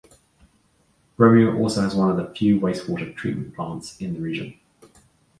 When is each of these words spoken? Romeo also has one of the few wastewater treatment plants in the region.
Romeo 1.15 1.55
also 1.59 1.81
has 1.81 1.93
one 1.93 2.09
of 2.09 2.17
the 2.17 2.33
few 2.33 2.59
wastewater 2.59 3.15
treatment 3.15 3.53
plants 3.55 3.97
in 4.01 4.15
the 4.15 4.19
region. 4.19 4.59